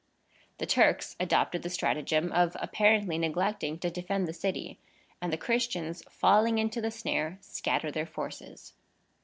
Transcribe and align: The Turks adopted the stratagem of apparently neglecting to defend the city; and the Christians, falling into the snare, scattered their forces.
The 0.57 0.65
Turks 0.65 1.15
adopted 1.19 1.61
the 1.61 1.69
stratagem 1.69 2.31
of 2.31 2.57
apparently 2.59 3.19
neglecting 3.19 3.77
to 3.77 3.91
defend 3.91 4.27
the 4.27 4.33
city; 4.33 4.79
and 5.21 5.31
the 5.31 5.37
Christians, 5.37 6.01
falling 6.09 6.57
into 6.57 6.81
the 6.81 6.89
snare, 6.89 7.37
scattered 7.39 7.93
their 7.93 8.07
forces. 8.07 8.73